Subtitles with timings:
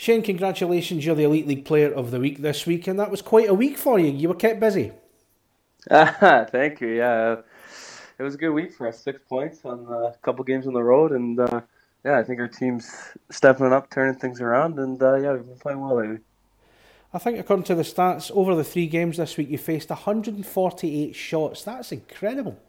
[0.00, 1.04] Shane, congratulations.
[1.04, 3.52] You're the Elite League Player of the Week this week, and that was quite a
[3.52, 4.12] week for you.
[4.12, 4.92] You were kept busy.
[5.90, 6.90] Ah, thank you.
[6.90, 7.38] Yeah,
[8.16, 9.00] it was a good week for us.
[9.00, 11.62] Six points on a couple games on the road, and uh,
[12.04, 12.88] yeah, I think our team's
[13.32, 16.20] stepping up, turning things around, and uh, yeah, we've been playing well lately.
[17.12, 21.16] I think, according to the stats, over the three games this week, you faced 148
[21.16, 21.64] shots.
[21.64, 22.56] That's incredible.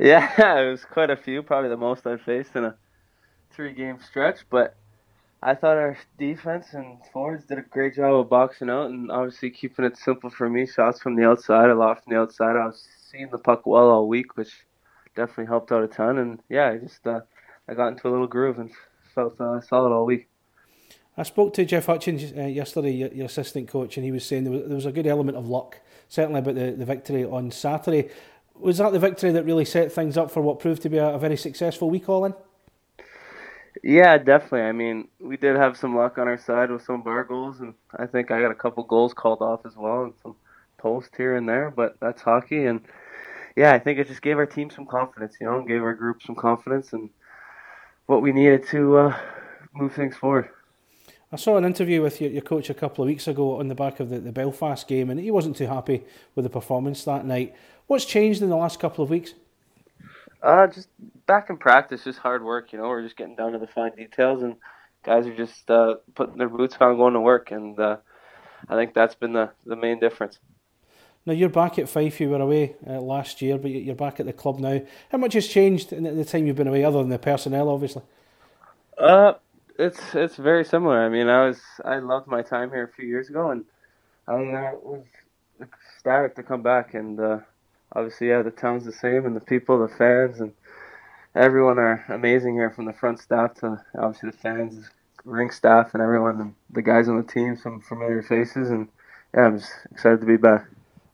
[0.00, 2.76] Yeah, it was quite a few, probably the most I've faced in a
[3.50, 4.76] three game stretch, but
[5.42, 9.50] I thought our defense and forwards did a great job of boxing out and obviously
[9.50, 10.66] keeping it simple for me.
[10.66, 12.56] Shots from the outside, a lot from the outside.
[12.56, 14.52] I was seeing the puck well all week, which
[15.14, 16.18] definitely helped out a ton.
[16.18, 17.20] And yeah, I just uh,
[17.68, 18.70] I got into a little groove and
[19.14, 20.28] felt uh, solid all week.
[21.16, 24.44] I spoke to Jeff Hutchins uh, yesterday, your, your, assistant coach, and he was saying
[24.44, 27.50] there was, there was, a good element of luck, certainly about the, the victory on
[27.50, 28.08] Saturday.
[28.54, 31.08] Was that the victory that really set things up for what proved to be a,
[31.08, 32.34] a very successful week, Colin?
[33.82, 34.62] Yeah, definitely.
[34.62, 37.60] I mean, we did have some luck on our side with some of our goals,
[37.60, 40.36] and I think I got a couple goals called off as well, and some
[40.78, 41.70] posts here and there.
[41.70, 42.80] But that's hockey, and
[43.56, 46.22] yeah, I think it just gave our team some confidence, you know, gave our group
[46.22, 47.10] some confidence and
[48.06, 49.18] what we needed to uh,
[49.74, 50.48] move things forward.
[51.30, 53.74] I saw an interview with your, your coach a couple of weeks ago on the
[53.74, 57.26] back of the, the Belfast game, and he wasn't too happy with the performance that
[57.26, 57.54] night.
[57.86, 59.34] What's changed in the last couple of weeks?
[60.42, 60.88] Uh, just
[61.26, 62.72] back in practice, just hard work.
[62.72, 64.56] You know, we're just getting down to the fine details, and
[65.04, 67.96] guys are just uh, putting their boots on, going to work, and uh,
[68.68, 70.38] I think that's been the the main difference.
[71.26, 72.20] Now you're back at Fife.
[72.20, 74.80] You were away uh, last year, but you're back at the club now.
[75.10, 78.02] How much has changed in the time you've been away, other than the personnel, obviously?
[78.96, 79.34] Uh,
[79.78, 81.04] it's it's very similar.
[81.04, 83.64] I mean, I was I loved my time here a few years ago, and
[84.26, 85.04] I uh, was
[85.60, 87.38] ecstatic to come back, and uh,
[87.92, 90.52] obviously, yeah, the town's the same, and the people, the fans, and
[91.34, 94.90] everyone are amazing here, from the front staff to obviously the fans,
[95.24, 98.88] ring staff, and everyone, and the guys on the team, some familiar faces, and
[99.34, 100.66] yeah, I'm just excited to be back.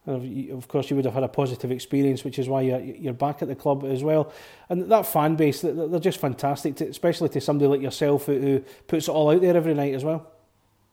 [0.06, 3.40] Of course, you would have had a positive experience, which is why you're, you're back
[3.40, 4.34] at the club as well.
[4.68, 9.08] And that fan base, they're just fantastic, to, especially to somebody like yourself who, puts
[9.08, 10.30] it all out there every night as well.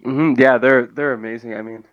[0.06, 0.40] Mm-hmm.
[0.40, 1.54] Yeah, they're they're amazing.
[1.54, 1.84] I mean,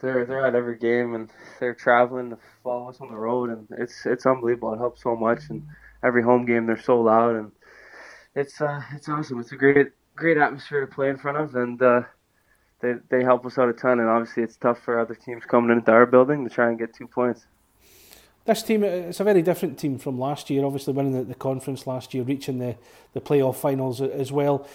[0.00, 3.66] they're they're at every game and they're traveling to follow us on the road and
[3.78, 4.72] it's it's unbelievable.
[4.74, 5.66] It helps so much and
[6.04, 7.52] every home game they're so loud and
[8.34, 9.40] it's uh it's awesome.
[9.40, 12.02] It's a great great atmosphere to play in front of and uh,
[12.80, 15.76] they they help us out a ton and obviously it's tough for other teams coming
[15.76, 17.46] into our building to try and get two points.
[18.44, 20.64] This team, it's a very different team from last year.
[20.64, 22.76] Obviously, winning the, the conference last year, reaching the,
[23.12, 24.66] the playoff finals as well.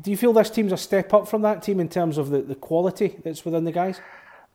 [0.00, 2.40] Do you feel this team's a step up from that team in terms of the,
[2.40, 4.00] the quality that's within the guys?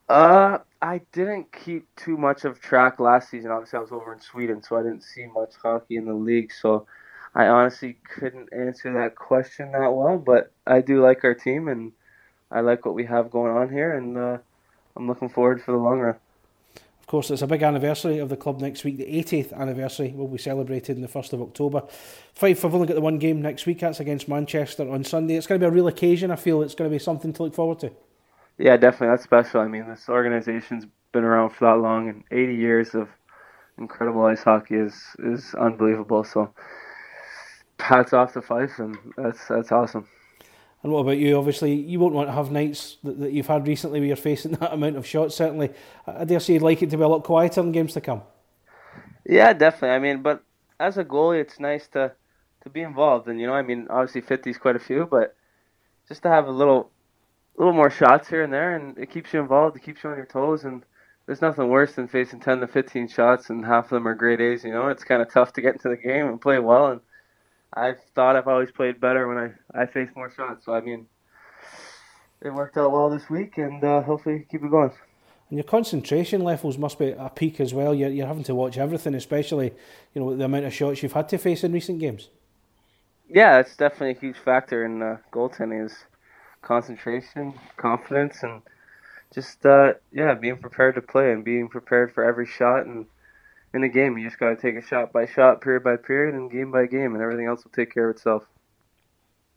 [0.10, 3.52] Uh, I didn't keep too much of track last season.
[3.52, 6.52] Obviously, I was over in Sweden, so I didn't see much hockey in the league.
[6.54, 6.86] So
[7.36, 10.18] I honestly couldn't answer that question that well.
[10.18, 11.92] But I do like our team, and
[12.52, 14.38] I like what we have going on here, and uh,
[14.96, 16.16] I'm looking forward for the long run.
[17.02, 18.98] Of course, it's a big anniversary of the club next week.
[18.98, 21.84] The 80th anniversary will be celebrated on the 1st of October.
[22.34, 23.80] Fife have only got the one game next week.
[23.80, 25.36] That's against Manchester on Sunday.
[25.36, 26.32] It's going to be a real occasion.
[26.32, 27.92] I feel it's going to be something to look forward to.
[28.58, 29.10] Yeah, definitely.
[29.10, 29.62] That's special.
[29.62, 33.10] I mean, this organization's been around for that long, and 80 years of
[33.78, 36.24] incredible ice hockey is is unbelievable.
[36.24, 36.54] So,
[37.80, 40.08] hats off to Fife, and that's that's awesome.
[40.84, 41.38] And what about you?
[41.38, 44.52] Obviously, you won't want to have nights that, that you've had recently where you're facing
[44.60, 45.36] that amount of shots.
[45.36, 45.72] Certainly,
[46.06, 48.22] I dare say you'd like it to be a lot quieter in games to come.
[49.26, 49.96] Yeah, definitely.
[49.96, 50.44] I mean, but
[50.80, 52.14] as a goalie, it's nice to
[52.64, 55.36] to be involved, and you know, I mean, obviously, 50 is quite a few, but
[56.08, 56.90] just to have a little
[57.58, 59.76] a little more shots here and there, and it keeps you involved.
[59.76, 60.84] It keeps you on your toes, and
[61.26, 64.42] there's nothing worse than facing 10 to 15 shots, and half of them are grade
[64.42, 64.64] A's.
[64.64, 66.88] You know, it's kind of tough to get into the game and play well.
[66.88, 67.02] And
[67.74, 70.66] I thought I've always played better when I I face more shots.
[70.66, 71.08] So I mean,
[72.42, 74.92] it worked out well this week, and uh, hopefully keep it going.
[75.50, 77.96] And your concentration levels must be at a peak as well.
[77.96, 79.74] You're, you're having to watch everything, especially
[80.14, 82.30] you know the amount of shots you've had to face in recent games.
[83.30, 85.86] Yeah, it's definitely a huge factor in uh, goaltending.
[85.86, 86.06] Is
[86.62, 88.62] concentration, confidence, and
[89.34, 92.86] just uh, yeah, being prepared to play and being prepared for every shot.
[92.86, 93.08] And
[93.74, 96.36] in a game, you just got to take a shot by shot, period by period,
[96.36, 98.44] and game by game, and everything else will take care of itself.